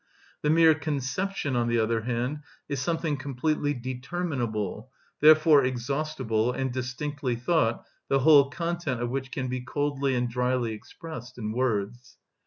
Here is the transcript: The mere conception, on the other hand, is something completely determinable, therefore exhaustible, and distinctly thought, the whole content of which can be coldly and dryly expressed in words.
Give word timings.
The 0.41 0.49
mere 0.49 0.73
conception, 0.73 1.55
on 1.55 1.67
the 1.67 1.77
other 1.77 2.01
hand, 2.01 2.39
is 2.67 2.81
something 2.81 3.17
completely 3.17 3.75
determinable, 3.75 4.89
therefore 5.19 5.63
exhaustible, 5.63 6.51
and 6.51 6.71
distinctly 6.73 7.35
thought, 7.35 7.85
the 8.09 8.21
whole 8.21 8.49
content 8.49 8.99
of 9.03 9.11
which 9.11 9.29
can 9.31 9.47
be 9.47 9.61
coldly 9.61 10.15
and 10.15 10.27
dryly 10.27 10.73
expressed 10.73 11.37
in 11.37 11.51
words. 11.51 12.17